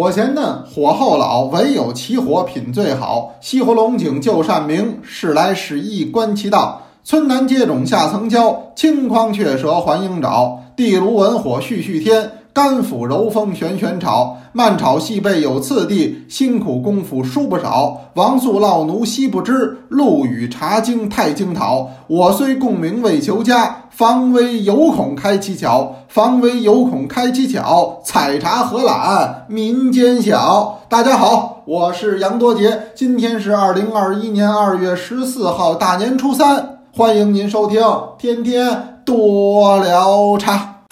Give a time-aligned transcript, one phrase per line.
[0.00, 3.34] 火前嫩，火候老，唯有起火品最好。
[3.42, 6.80] 西湖龙井旧善名，时来时易观其道。
[7.04, 10.58] 村南接踵下层椒，青筐雀舌还鹰爪。
[10.74, 14.38] 地炉文火续续天，甘腐柔风旋旋炒。
[14.52, 18.00] 慢炒细备有次第，辛苦功夫殊不少。
[18.14, 21.90] 王素烙奴惜不知，陆羽茶经太精讨。
[22.06, 25.96] 我虽共名未求佳，防微有恐开其巧。
[26.08, 30.80] 防微有恐开其巧，采茶何懒民间小。
[30.88, 37.80] 大家好，我是杨多杰，今天是二零二一年二月十四号，大年初三，欢迎您收听
[38.18, 40.82] 《天天多聊茶》。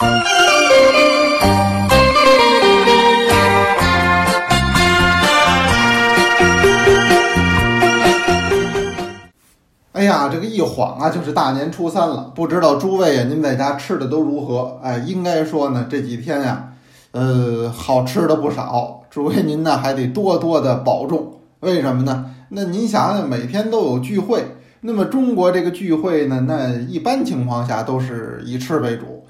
[9.99, 12.31] 哎呀，这个一晃啊，就是大年初三了。
[12.33, 14.79] 不知道诸位呀，您在家吃的都如何？
[14.81, 16.69] 哎，应该说呢，这几天呀，
[17.11, 19.01] 呃，好吃的不少。
[19.09, 21.33] 诸位您呢，还得多多的保重。
[21.59, 22.27] 为什么呢？
[22.47, 29.25] 那您想想，每天都有聚会，那么中国这个聚会呢，那一般情况下都是以吃为主。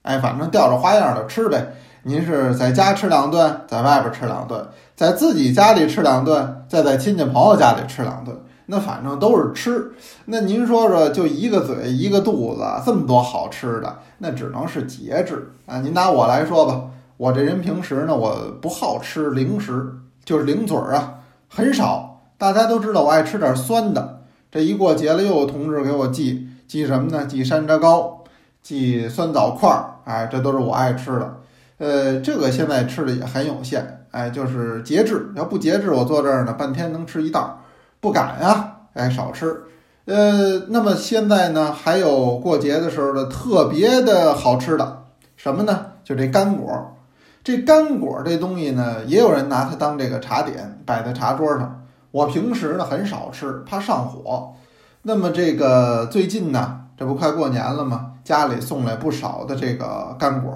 [0.00, 1.74] 哎，反正吊着花样的吃呗。
[2.04, 8.34] 您是在家吃两顿，在外边吃两顿，在自己家里吃两顿，再在亲戚朋友家里吃两顿。
[8.66, 9.92] 那反正都是吃，
[10.24, 15.80] 那您说说，就一个嘴一个肚子，这么多好吃的，那只能是节制啊。
[15.80, 16.84] 您拿我来说吧，
[17.16, 19.92] 我这人平时呢，我不好吃零食，
[20.24, 22.22] 就是零嘴儿啊，很少。
[22.36, 27.26] 大家都知道我爱吃点酸的，这一过节了，又有同志给我寄寄什么呢？
[27.26, 28.24] 寄山楂糕，
[28.62, 31.36] 寄酸枣块儿，哎，这都是我爱吃的。
[31.78, 35.30] 呃，这个现在吃的也很有限，哎，就是节制。
[35.36, 37.56] 要不节制，我坐这儿呢，半天能吃一袋儿。
[38.04, 39.62] 不敢呀，哎，少吃。
[40.04, 45.04] 呃，那么现在呢，还有过节的时候的特别的好吃的
[45.38, 45.86] 什么呢？
[46.04, 46.98] 就这干果。
[47.42, 51.86] 这干果这东西呢，也有人拿它当这个茶点摆在茶桌上。
[52.10, 54.52] 我平时呢很少吃，怕上火。
[55.00, 58.12] 那么这个最近呢，这不快过年了吗？
[58.22, 60.52] 家里送来不少的这个干果，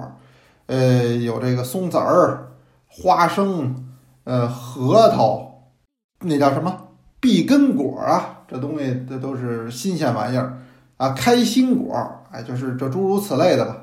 [0.67, 2.51] 呃，有这个松子儿、
[2.87, 3.87] 花生、
[4.25, 5.63] 呃，核桃，
[6.19, 6.88] 那叫什么？
[7.19, 10.57] 碧根果啊，这东西这都是新鲜玩意儿
[10.97, 11.09] 啊！
[11.09, 11.95] 开心果，
[12.31, 13.77] 哎，就是这诸如此类的吧，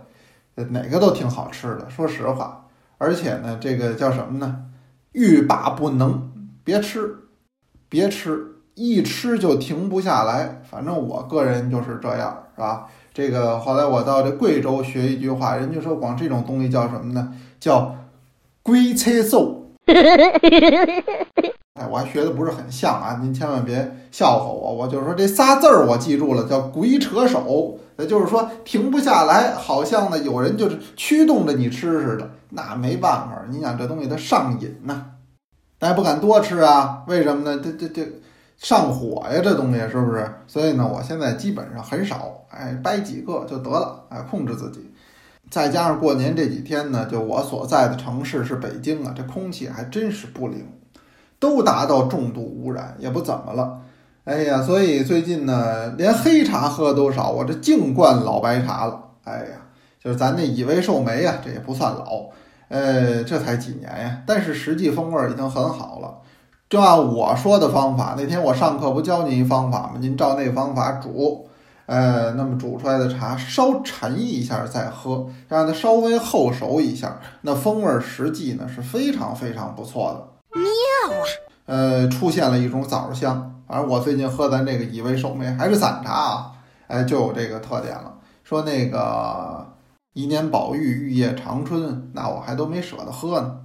[0.71, 1.89] 哪个都挺好吃的。
[1.91, 2.67] 说实话，
[2.99, 4.65] 而且呢，这个叫什么呢？
[5.13, 6.31] 欲罢不能，
[6.65, 7.15] 别吃，
[7.89, 10.63] 别吃，一吃就停不下来。
[10.69, 12.87] 反正我个人就是这样，是吧？
[13.15, 17.35] 这个后来我到这贵州学一句话，人家说光这种东西叫什么呢？
[17.61, 17.95] 叫
[18.63, 19.73] 龟车寿。
[21.91, 24.75] 我还学的不是很像啊，您千万别笑话我。
[24.75, 32.31] 我就是说这仨字儿我记住了，叫“鬼扯手”，也就是说停不下来，好像呢有人就是驱动着你吃似的。
[32.51, 35.03] 那没办法，你想这东西它上瘾呐，
[35.81, 37.03] 咱也不敢多吃啊。
[37.07, 37.61] 为什么呢？
[37.63, 38.09] 这这这
[38.57, 40.31] 上火呀，这东西是不是？
[40.47, 44.91] 所以呢，我现在基本上很少，哎，掰几个就得了，哎，控制自己。
[45.51, 50.67] 再加上过年这几天呢，就我所在的城市是北京啊，这空气还真是不灵。
[51.39, 53.81] 都达到重度污染，也不怎么了。
[54.25, 59.01] 哎呀，所以最近呢，连黑茶喝都少，我这净灌老白茶了。
[59.25, 59.63] 哎呀，
[60.03, 62.27] 就是咱那以为寿眉呀，这也不算老，
[62.69, 66.19] 呃，这才几年呀，但是实际风味已经很好了。
[66.69, 69.93] 就按我说的方法，那天我上课不教您一方法吗？
[70.01, 71.49] 您照那方法煮，
[71.87, 80.36] 呃，那么煮出来的茶稍沉一下再喝，让它稍微后熟一下，那风味实际呢是非常非常不错的。
[80.57, 81.25] 妙啊！
[81.67, 86.53] 呃，出现了一种枣香，反正我最近喝咱这个以为寿眉还是散茶啊，
[86.87, 88.15] 哎，就有这个特点了。
[88.45, 89.67] 说那个
[90.13, 93.61] 一年宝玉，玉叶长春，那我还都没舍得喝呢。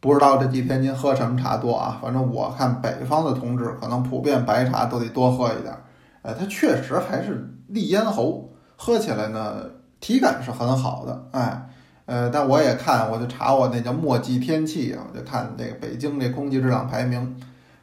[0.00, 1.98] 不知道这几天您喝什么茶多啊？
[2.02, 5.74] 反正我看北方的同志可能普遍白茶都得多喝一点。
[6.22, 9.64] 哎，它确实还是利咽喉，喝起来呢
[10.00, 11.28] 体感是很好的。
[11.32, 11.68] 哎。
[12.04, 17.36] 呃，但我也看，我就查我那叫墨迹天气啊，我就看这个北京这空气质量排名，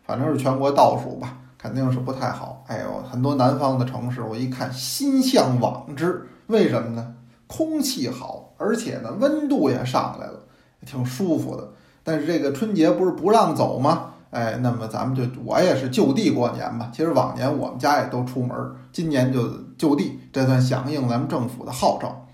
[0.04, 2.64] 反正是全国倒数吧，肯定是不太好。
[2.68, 6.28] 哎呦，很多南方的城市，我一看心向往之。
[6.48, 7.16] 为什么呢？
[7.48, 10.40] 空气好，而且呢温度也上来了，
[10.86, 11.70] 挺舒服的。
[12.04, 14.12] 但是这个春节不是不让走吗？
[14.32, 16.92] 哎，那么咱们就我也是就地过年吧。
[16.94, 18.56] 其实往年我们家也都出门，
[18.92, 19.48] 今年就
[19.78, 22.28] 就地，这算响应咱们政府的号召。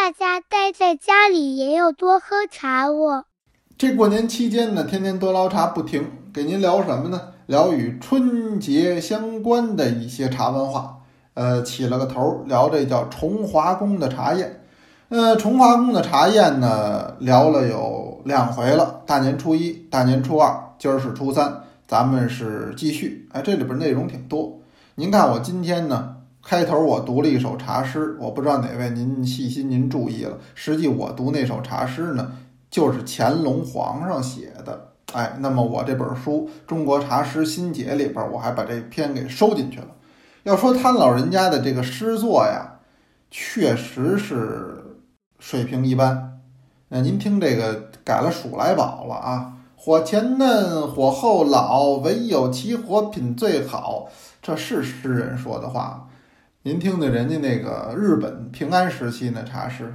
[0.00, 3.26] 大家待在家里也要多喝茶哦。
[3.76, 6.02] 这过年期间呢，天天多捞茶不停，
[6.32, 7.20] 给您聊什么呢？
[7.44, 11.00] 聊与春节相关的一些茶文化。
[11.34, 14.64] 呃，起了个头，聊这叫崇华宫的茶宴。
[15.10, 23.28] 呃，崇华宫的茶宴呢，聊了有两回了，大年初一、大年初二，今儿是初三，咱们是继续。
[23.32, 24.60] 哎，这里边内容挺多。
[24.94, 32.32] 您看我今天呢，开头我读了一首茶诗，我不知道哪位您细心您注意了，实际我读那首茶诗呢，
[32.70, 34.88] 就是乾隆皇上写的。
[35.12, 39.88] 哎，那么我这本书《中国茶诗新解》里边，我还把这篇给收进去了。
[40.44, 42.78] 要说他老人家的这个诗作呀，
[43.30, 44.98] 确实是
[45.38, 46.40] 水平一般。
[46.88, 54.08] 那您听这个改了数来宝了啊，火前嫩，火后老，唯有其火品最好，
[54.40, 56.08] 这是诗人说的话。
[56.62, 59.94] 您听听人家那个日本平安时期那茶诗。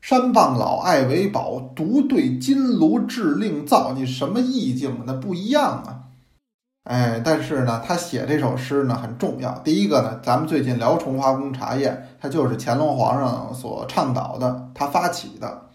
[0.00, 3.92] 山傍老，爱为宝，独对金炉制令造。
[3.92, 5.02] 你什么意境？
[5.04, 6.08] 那不一样啊！
[6.84, 9.52] 哎，但是呢，他写这首诗呢很重要。
[9.58, 15.66] 第一个呢，咱们最近聊崇华宫茶宴，它就是乾隆皇上所倡导的，他发起的，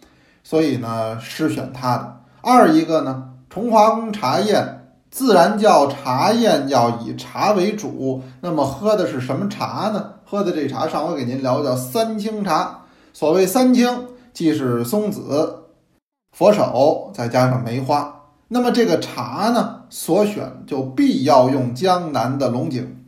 [0.44, 2.22] 所以呢，诗选他的。
[2.42, 4.77] 二一个呢，崇华宫茶宴
[5.10, 8.22] 自然叫茶宴，要以茶为主。
[8.42, 10.14] 那么喝的是什么茶呢？
[10.26, 12.82] 喝的这茶，上回给您聊叫三清茶。
[13.14, 14.10] 所谓三清。
[14.34, 15.64] 既是松子、
[16.32, 23.04] 佛手，再加上梅花，那么这个茶呢，所选就必要用江南的龙井，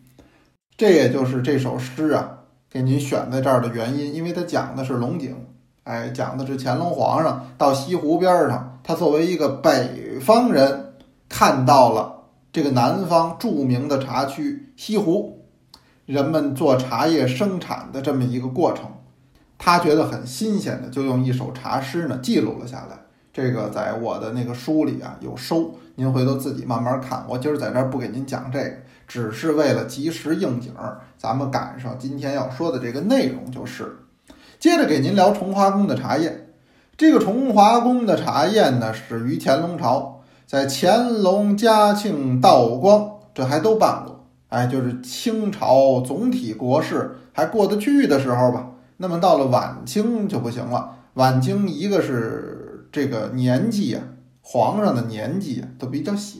[0.75, 2.31] 这也就是这首诗啊
[2.67, 5.35] 给您选在这儿的原因，因为它讲的是龙井，
[5.83, 10.88] 哎，讲的是乾隆皇上到西湖边上，他作为一个北方人，
[11.39, 15.45] 看到了这个南方著名的茶区西湖，
[16.05, 18.91] 人们做茶叶生产的这么一个过程。
[19.57, 22.99] 他觉得很新鲜的，就用一首茶诗呢记录了下来。
[23.31, 27.25] 这个在我的那个书里啊有收，您回头自己慢慢看。
[27.29, 28.75] 我今儿在这儿不给您讲这个，
[29.07, 33.95] 只是为了及时应景儿，咱们赶上今天要说的这个内容就是。
[34.59, 36.49] 接着给您聊崇华宫的茶宴。
[36.97, 40.18] 这个崇华宫的茶宴呢，始于乾隆朝，
[40.49, 44.25] 在乾隆、嘉庆、道光这还都办过。
[44.47, 48.71] 哎，就是清朝总体国事还过得去的时候吧。
[48.97, 50.97] 那么到了晚清就不行了。
[51.13, 54.01] 晚清一个是这个年纪啊，
[54.41, 56.39] 皇上的年纪啊都比较小，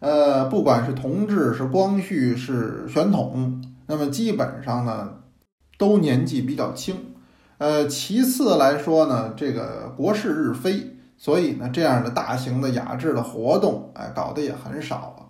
[0.00, 5.08] 呃，不管是同治、是光绪、是宣统，那么基本上呢
[5.78, 6.96] 都年纪比较轻。
[7.58, 15.26] 呃，其次来说呢，这个国事日非，所以呢这样的大型的雅致的活动，哎，搞得也很少了。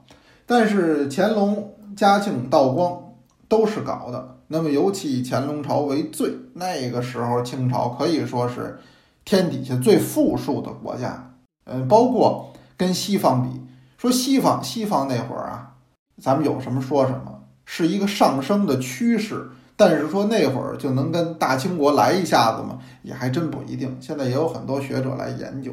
[0.47, 3.01] 但是乾隆、嘉庆、道光
[3.49, 4.37] 都是搞的。
[4.49, 8.79] 那么，尤其乾隆朝为最，那个时候清朝可以说是
[9.25, 11.35] 天底下最富庶的国家。
[11.65, 13.63] 嗯，包括跟西方比，
[13.97, 15.77] 说西方西方那会儿啊，
[16.21, 19.49] 咱们有什么说什么，是一个上升的趋势。
[19.77, 22.79] 但是说那会儿就能跟大清国来一下子吗？
[23.03, 23.97] 也还真不一定。
[24.01, 25.73] 现在也有很多学者来研究。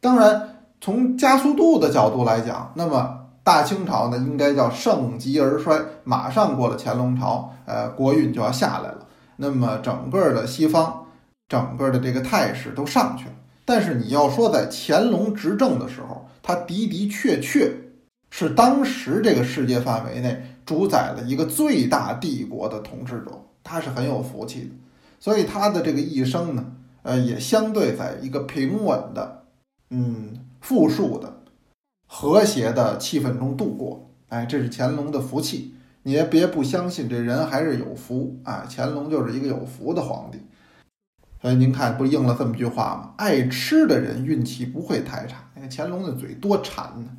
[0.00, 3.18] 当然，从加速度的角度来讲，那么。
[3.44, 8.98] 大清朝呢，应该叫盛极而衰，马上过了乾隆朝，呃，国运就要下来了。
[9.34, 11.06] 那么整个的西方，
[11.48, 13.32] 整个的这个态势都上去了。
[13.64, 17.68] 但是你要说在乾隆执政的时候，他的的确确
[18.30, 24.70] 是当时这个世界范围内主宰了一个最大帝国的统治者，他是很有福气的。
[25.20, 26.72] 所以他的这个一生呢，
[27.02, 29.44] 呃，也相对在一个平稳的，
[29.90, 31.42] 嗯，富庶的。
[32.06, 35.74] 和谐的气氛中度过，哎，这是乾隆的福气。
[36.02, 38.66] 你也别不相信，这人还是有福啊！
[38.68, 40.38] 乾隆就是一个有福的皇帝。
[41.40, 43.14] 所以您看，不应了这么句话吗？
[43.16, 45.48] 爱吃的人运气不会太差。
[45.54, 47.10] 你看乾隆的嘴多馋呢。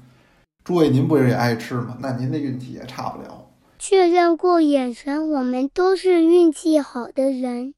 [0.63, 1.98] 诸位，您不是也爱吃吗？
[2.00, 3.50] 那您的运气也差不了。
[3.77, 7.74] 确认过眼神，我们都是运气好的人。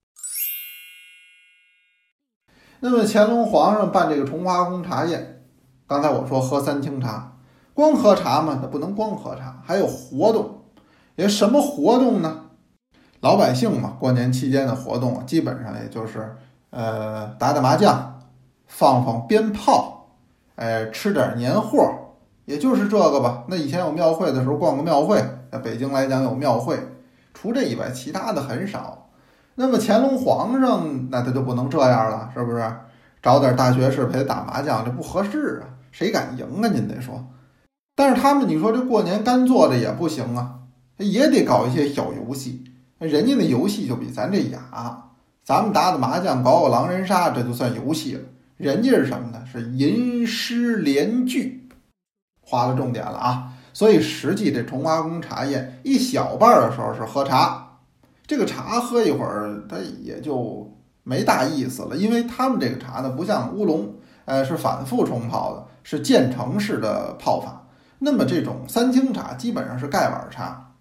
[2.82, 5.44] 那么乾隆皇上办这个重华宫茶宴。
[5.88, 7.40] 刚才我说喝三清茶，
[7.74, 10.66] 光喝茶嘛，那不能光喝茶，还有活动。
[11.16, 12.52] 也什么活动呢？
[13.22, 16.36] 老百姓嘛，过年期间的活动啊，基本上也就是
[16.70, 18.22] 呃打打麻将，
[18.68, 20.12] 放放鞭炮，
[20.56, 22.05] 哎，吃点年货，
[22.46, 23.44] 也就是这个吧。
[23.48, 25.24] 那以前有庙会的时候，逛个庙会。
[25.52, 26.78] 在北京来讲有庙会，
[27.34, 29.10] 除这以外，其他的很少。
[29.56, 32.72] 那么乾隆皇上，那他就不能这样了，是不是？
[33.22, 35.74] 找点大学士陪他打麻将，这不合适啊。
[35.92, 36.68] 谁敢赢啊？
[36.68, 37.26] 您得说，
[37.96, 40.56] 但是他们，你说这过年干坐着也不行啊，
[40.98, 42.66] 也得搞一些小游戏。
[43.00, 45.06] 人家那游戏就比咱这雅，
[45.44, 48.22] 咱们打打麻将，搞搞狼人杀，这就算游戏了。
[48.58, 49.42] 人家是什么呢？
[49.50, 51.65] 是吟诗联句，
[52.46, 53.52] 划了重点了啊。
[53.74, 57.80] 所以实际这崇华宫茶宴一小半的时候是喝茶，
[58.26, 60.74] 这个茶喝一会儿，它也就
[61.04, 63.94] 没大意思了，因为他们这个茶呢，不像乌龙。
[64.28, 67.68] 呃，是反复冲泡的，是渐成式的泡法。
[68.00, 70.72] 那么这种三清茶基本上是盖碗茶，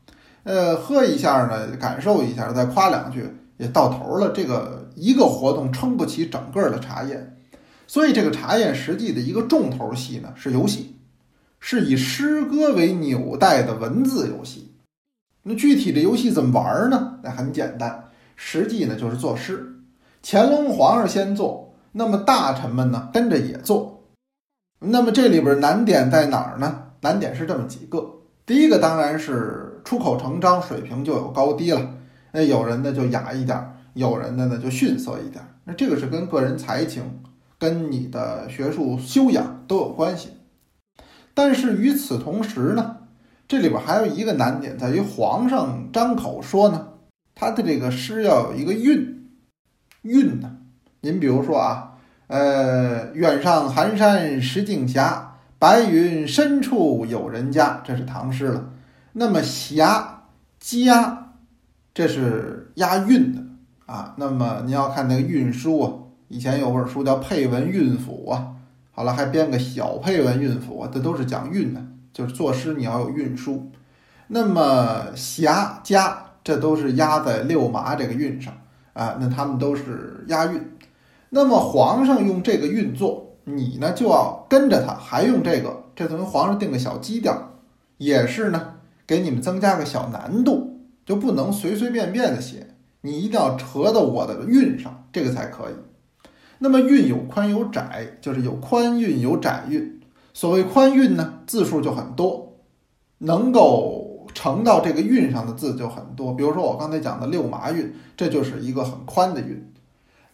[0.45, 3.29] 呃，喝一下呢，感受一下，再夸两句，
[3.59, 4.31] 也到头了。
[4.31, 7.37] 这个一个活动撑不起整个的茶宴，
[7.87, 10.94] 所以这个茶宴实际的一个重头戏呢是游戏，
[11.67, 14.75] 是以诗歌为纽带的文字游戏。
[15.45, 17.21] 那具体的游戏怎么玩呢？
[17.23, 19.77] 那很简单，实际呢就是作诗。
[20.23, 24.05] 乾隆皇上先做，那么大臣们呢跟着也做。
[24.79, 26.89] 那么这里边难点在哪儿呢？
[27.01, 28.17] 难点是这么几个。
[28.45, 31.95] 第一个当然是出口成章，水平就有高低了。
[32.33, 33.59] 那有人呢就雅一点，
[33.95, 35.43] 有人的呢就逊色一点。
[35.65, 37.23] 那这个是跟个人才情、
[37.59, 40.29] 跟你的学术修养都有关系。
[41.35, 42.97] 但是与此同时呢？
[43.47, 46.89] 这里边还有一个难点，在于皇上张口说呢，
[47.35, 49.29] 他的这个诗要有一个韵，
[50.01, 50.57] 韵呢。
[51.03, 51.93] 您比如说啊，
[52.29, 54.99] 呃，远上寒山石径斜，
[55.59, 58.71] 白云深处有人家，这是唐诗了。
[59.13, 59.85] 那么斜
[60.59, 61.33] 家，
[61.93, 63.43] 这是押韵的
[63.85, 64.15] 啊。
[64.17, 65.93] 那么您要看那个韵书啊，
[66.29, 68.54] 以前有本书叫《配文韵府》啊，
[68.95, 71.83] 好了还编个小配文韵府，这都是讲韵的。
[72.13, 73.73] 就是作诗你要有韵书，
[74.29, 78.55] 那么霞家这都是压在六麻这个韵上
[78.93, 80.77] 啊，那他们都是押韵。
[81.31, 87.51] 那么皇上用这个韵作，你呢就要跟着他，还用这个，这等于皇上定个小基调，
[87.99, 88.75] 也是呢
[89.09, 92.69] 给你们增加个小难度，就不能随随便便的写，
[93.01, 95.75] 你一定要扯到我的韵上，这个才可以。
[96.59, 100.01] 那么韵有宽有窄，就是有宽韵有窄韵。
[100.33, 102.57] 所谓宽韵呢，字数就很多，
[103.19, 106.35] 能够承到这个韵上的字就很多。
[106.35, 109.73] 比如说我刚才讲的六麻韵，这就是一个很宽的韵。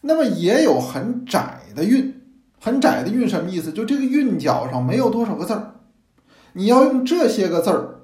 [0.03, 2.23] 那么也有很窄的韵，
[2.59, 3.73] 很窄的韵什么意思？
[3.73, 5.75] 就这个韵脚上没有多少个字儿，
[6.55, 8.01] 你要用这些个字儿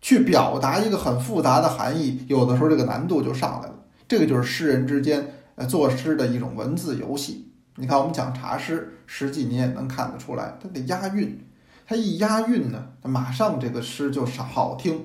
[0.00, 3.74] 去表达一个很复杂的含义，有的时候这个难度就上来了。
[4.08, 7.52] 这个就是诗人之间呃作诗的一种文字游戏。
[7.76, 11.38] 你看，我们讲茶诗，实际你也能看得出来，它得押韵，
[11.86, 15.04] 它一押韵呢，马上这个诗就是好听。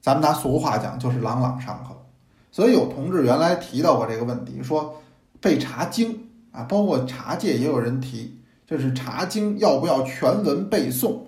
[0.00, 2.06] 咱们拿俗话讲，就是朗朗上口。
[2.50, 5.02] 所以有同志原来提到过这个问题，说
[5.38, 11.18] 背茶经啊，包括茶界也有人提，就是茶经要不要全文背诵？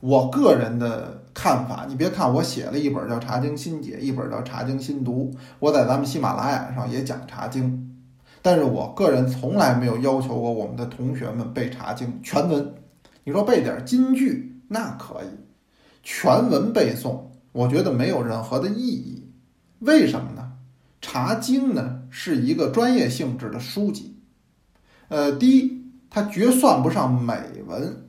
[0.00, 7.84] 我个人的看法，你别看我写了一本叫《茶经新解》，一本叫《茶经新读》，我在咱们喜马拉雅上也讲茶经。
[8.48, 12.74] 但是我个人从来没有要求过我们的同学们背《茶经》全文。
[13.24, 15.26] 你说背点金句那可以，
[16.02, 19.30] 全文背诵，我觉得没有任何的意义。
[19.80, 20.52] 为什么呢？
[21.06, 24.16] 《茶经》呢是一个专业性质的书籍，
[25.08, 27.34] 呃，第一，它绝算不上美
[27.66, 28.06] 文。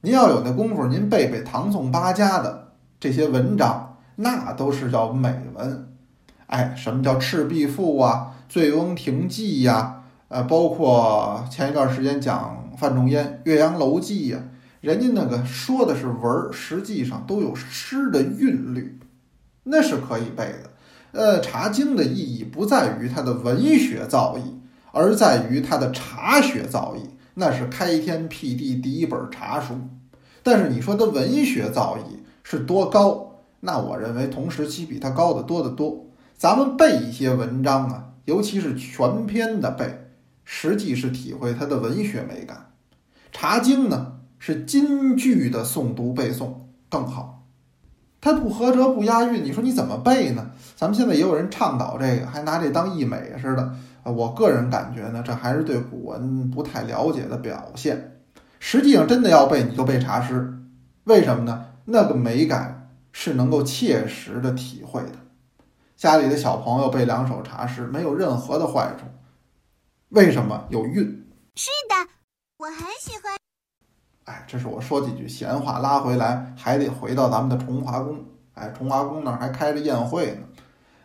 [0.00, 5.94] 您要有那功夫，您背背唐宋八家的这些文章，那都是叫美文。
[6.48, 8.34] 哎，什么叫《赤壁赋》啊？
[8.48, 14.42] 《醉翁亭记》呀，呃，包括前一段时间讲范仲淹《岳阳楼记》呀，
[14.80, 18.98] 人家那个说的是文，实际上都有诗的韵律，
[19.64, 20.70] 那是可以背的。
[21.12, 24.40] 呃，《茶经》的意义不在于它的文学造诣，
[24.92, 27.00] 而在于它的茶学造诣，
[27.34, 29.74] 那是开天辟地第一本茶书。
[30.42, 33.42] 但是你说的文学造诣是多高？
[33.60, 36.06] 那我认为同时期比它高的多得多。
[36.36, 38.04] 咱们背一些文章啊。
[38.28, 40.10] 尤其是全篇的背，
[40.44, 42.72] 实际是体会它的文学美感。
[43.32, 46.52] 茶经呢是金句的诵读背诵
[46.90, 47.46] 更好，
[48.20, 50.50] 它不合辙不押韵，你说你怎么背呢？
[50.76, 53.62] 咱们现在也有人倡导这个，还拿这当艺美似的
[54.02, 54.12] 啊。
[54.12, 58.20] 我个人感觉呢，这还是对古文不太了解的表现。
[58.60, 60.52] 实际上真的要背，你就背茶诗，
[61.04, 61.64] 为什么呢？
[61.86, 65.12] 那个美感是能够切实的体会的。
[65.98, 69.04] 家里的小朋友背两首茶诗，没有任何的坏处。
[70.10, 71.04] 为什么有韵？
[71.56, 72.08] 是的，
[72.58, 73.36] 我很喜欢。
[74.26, 78.24] 哎，这是我说几句闲话，拉回来还得回到咱们的崇华宫。
[78.54, 80.42] 哎，崇华宫那儿还开着宴会呢。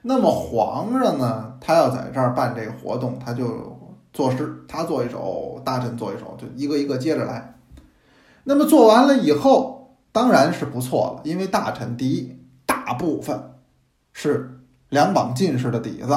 [0.03, 3.75] 那么皇上呢，他要在这儿办这个活动，他就
[4.13, 7.55] 作诗，他做一首，大臣做一首，就一个一个接着来。
[8.43, 13.55] 那么做完了以后，当然是不错了，因为大臣第一大部分
[14.11, 14.59] 是。
[14.93, 16.15] 两榜进士的底子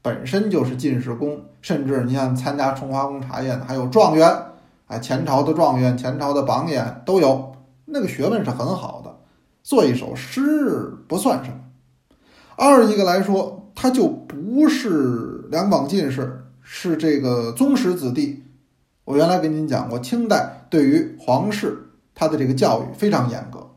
[0.00, 4.30] 本身就是进士功，甚至你像参加重华宫茶宴的还有状元，
[4.86, 7.56] 哎，前朝的状元、前朝的榜眼都有，
[7.86, 9.16] 那个学问是很好的。
[9.62, 11.56] 做一首诗不算什么。
[12.56, 18.44] 二一个来说，他就不是两榜进士，是这个宗室子弟，
[19.04, 23.70] 我原来跟您讲过，清代对于皇室他的这个教育非常严格。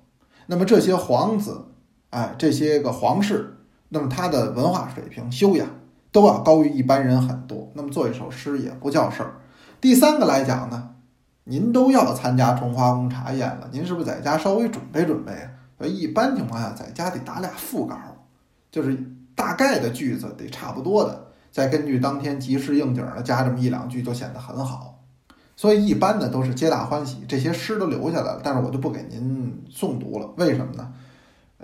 [0.45, 1.65] 那么这些皇子，
[2.09, 3.56] 哎，这些个皇室，
[3.89, 5.67] 那么他的文化水平、修养
[6.11, 7.71] 都要高于一般人很多。
[7.73, 9.35] 那么做一首诗也不叫事儿。
[9.79, 10.89] 第三个来讲呢，
[11.45, 15.51] 您都要参加重华宫茶宴了，您是不是在家稍微准备准备啊？
[15.77, 17.95] 所以一般情况下，在家得打俩副稿，
[18.71, 18.97] 就是
[19.35, 24.95] 大概的句子得差不多的，再根据当天即时应景的加这么一两句，就显得很好。
[25.55, 30.29] 所以一般的都是皆大欢喜，这些诗都留下来了，但是我就不给您诵读了。
[30.37, 30.91] 为什么呢？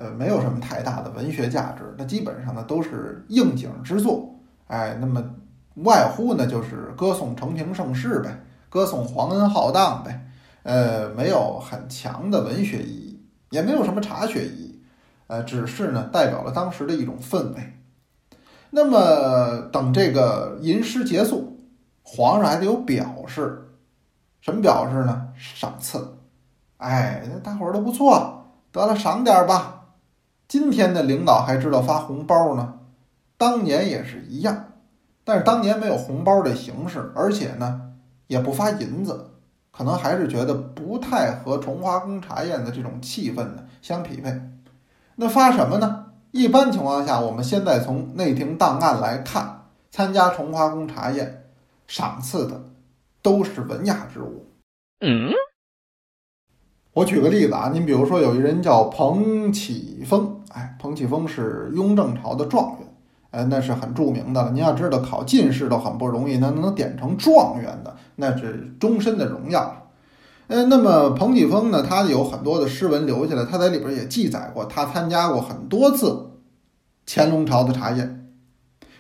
[0.04, 4.36] 呃，没有什么太大的文学价值，那基本上呢都是应景之作。
[4.68, 5.24] 哎，那么
[5.76, 10.30] 外乎呢就是歌颂承平盛世呗，歌颂皇恩浩荡呗。
[10.64, 14.84] 呃，没有很强的文学意义，也没有什么茶学意义。
[15.28, 17.74] 呃，只是呢代表了当时的一种氛围。
[18.72, 21.58] 那么等这个吟诗结束，
[22.02, 23.70] 皇上还得有表示。
[24.42, 25.30] 什么表示呢？
[25.38, 26.18] 赏赐，
[26.76, 29.73] 哎，大伙儿都不错，得了赏点吧。
[30.54, 32.76] 今天的领导还知道发红包呢，
[33.40, 34.66] 当年也是一样，
[35.24, 37.96] 但是当年没有红包的形式，而且呢
[38.28, 39.32] 也不发银子，
[39.72, 44.32] 可能还是觉得不太和重华宫茶宴的这种气氛呢相匹配。
[45.16, 46.06] 那发什么呢？
[46.30, 51.46] 一般情况下，我们现在从内廷档案来看，参加重华宫茶宴
[51.88, 52.62] 赏赐的。
[53.24, 54.46] 都是文雅之物。
[55.00, 55.32] 嗯，
[56.94, 62.88] 我举个例子啊，您比如说有一人叫彭启丰，哎，彭启丰是雍正朝的状元，
[63.32, 64.52] 哎，那是很著名的了。
[64.52, 69.88] 您要知道，考进士都很不容易，那能点成状元的，那是终身的荣耀。
[70.46, 76.34] 呃，那么彭启丰呢，他有很多的诗文留下来，他在里边也记载过，他参加过很多次
[77.08, 78.30] 乾隆朝的茶宴。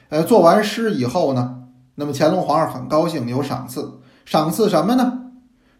[0.09, 3.99] 呃，做完诗以后呢，那么乾隆皇上很高兴，有赏赐。
[4.25, 5.22] 赏赐什么呢？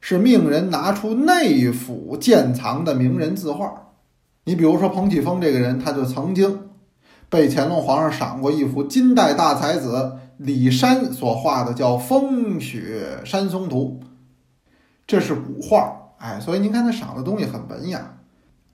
[0.06, 3.74] 是命人拿出内府建藏的名人字画。
[4.44, 6.72] 你比如说彭启丰这个人，他就曾经
[7.30, 14.02] 被乾隆皇上赏过一幅金代大才子李山所画的，叫《风雪山松图》，
[15.08, 15.94] 这是古画。
[16.18, 18.18] 哎，所以您看他赏的东西很文雅。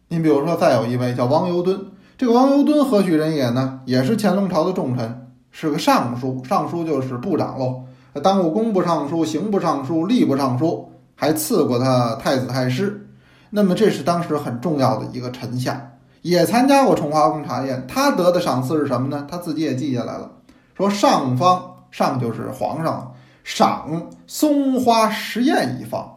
[0.07, 1.79] 您比如说，再有一位叫汪尤敦，
[2.17, 3.81] 这个汪尤敦何许人也呢？
[3.85, 7.83] 也是乾隆朝的重臣，是个尚书，尚书就是部长喽。
[8.23, 10.88] 当过工部尚书、刑部尚书、吏部尚书，
[11.19, 13.05] 还赐过他太子太师。
[13.49, 17.85] 那么这是当时很重要的一个臣下，也参加过重华宫茶宴。
[17.87, 19.27] 他得的赏赐是什么呢？
[19.29, 20.31] 他自己也记下来了，
[20.77, 26.09] 说上方上就是皇上赏松花石砚一方，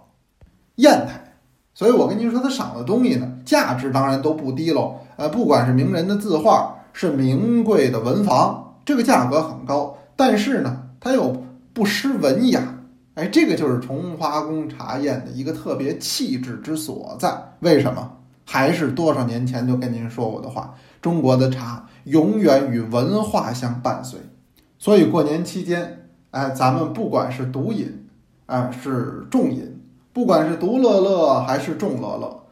[0.77, 1.35] 砚台。
[1.75, 5.01] 所以我跟您说，他赏的东西呢，价值当然都不低喽。
[5.17, 9.97] 呃，不管是名人的字画，是名贵的文房，这个价格很高。
[10.15, 12.61] 但是呢，他又不失文雅，
[13.15, 17.55] 哎，这个就是重华宫茶宴的一个特别气质之所在。
[17.61, 18.19] 为什么？
[18.45, 24.19] 还是多少年前就跟您说过的话：中国的茶永远与文化相伴随。
[24.79, 28.07] 所以过年期间，哎，咱们不管是独饮，
[28.47, 29.81] 啊，是重饮，
[30.13, 32.45] 不管是独乐乐还是众乐乐，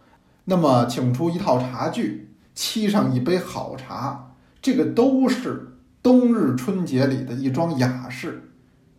[0.45, 8.50] 那么请出一套茶具，沏上一杯好茶，这个都是冬日春节里的一桩雅事。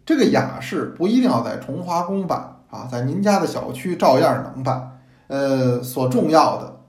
[0.06, 5.00] 这个雅士不一定要在崇华宫办啊，在您家的小区照样能办。
[5.28, 6.82] 呃，所重要的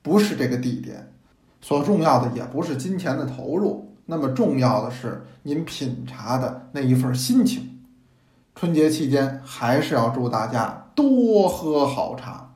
[0.00, 1.12] 不是这个地点，
[1.60, 7.82] 所重要的也不是金钱的投入，那么重要的是您品茶的那一份心情。
[8.54, 12.54] 春节期间还是要祝大家多喝好茶，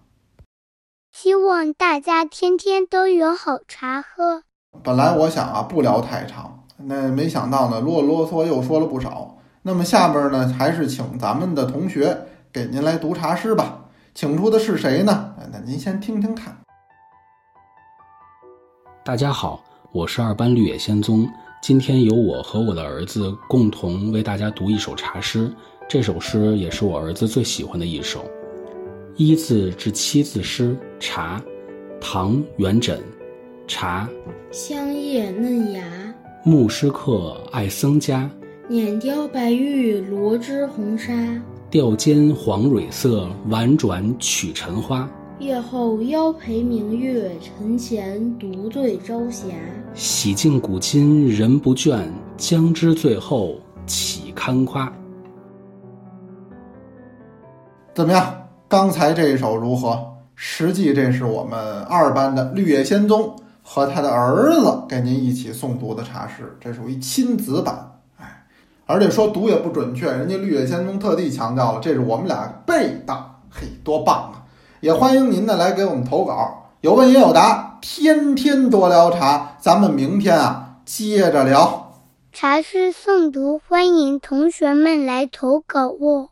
[1.13, 4.45] 希望大家天天都有好茶喝。
[4.83, 9.38] 本来我想啊不聊太长，那没想到呢啰啰嗦又说了不少。
[9.63, 12.17] 那么下边呢，还是请咱们的同学
[12.53, 13.85] 给您来读茶诗吧。
[14.15, 15.35] 请出的是谁呢？
[15.53, 16.57] 那您先听听看。
[19.05, 21.29] 大家好，我是二班绿野仙踪。
[21.61, 25.53] 今天由我和我的儿子共同为大家读一首茶诗。
[25.89, 28.25] 这首诗也是我儿子最喜欢的一首。
[29.17, 31.43] 一字至七字诗，茶，
[32.01, 32.97] 唐元稹。
[33.67, 34.09] 茶，
[34.53, 35.83] 香叶嫩芽，
[36.45, 38.31] 牧师客爱僧家。
[38.71, 41.11] 碾雕白玉罗织红纱，
[41.71, 45.09] 吊肩黄蕊色，婉转曲尘花。
[45.39, 49.47] 夜后邀陪明月，晨前独醉朝霞。
[49.95, 52.03] 洗尽古今人不倦，
[52.37, 54.93] 将知最后岂堪夸？
[57.95, 58.35] 怎么样？
[58.69, 59.99] 刚才这一首如何？
[60.35, 67.95] 实际这是我们二班的绿野仙踪和他的儿子给您一起诵读的茶诗，这属于亲子版。
[68.91, 73.15] 而且说读也不准确，人家绿野仙踪特地强调了，这是我们俩背的，
[73.51, 74.49] 嘿，多棒啊！
[74.81, 81.93] 也欢迎您呢来给我们投稿，有问也有答，天天多聊茶，咱们明天啊接着聊。
[82.33, 86.31] 茶诗诵读，欢迎同学们来投稿哦。